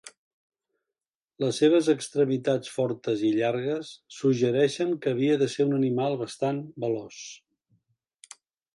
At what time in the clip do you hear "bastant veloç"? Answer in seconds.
6.27-7.25